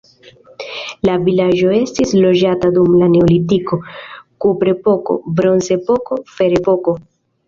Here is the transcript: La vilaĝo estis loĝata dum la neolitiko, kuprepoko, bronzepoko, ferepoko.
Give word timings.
La 1.07 1.15
vilaĝo 1.25 1.73
estis 1.79 2.13
loĝata 2.23 2.71
dum 2.77 2.95
la 3.01 3.09
neolitiko, 3.15 3.79
kuprepoko, 4.47 5.19
bronzepoko, 5.41 6.19
ferepoko. 6.39 6.95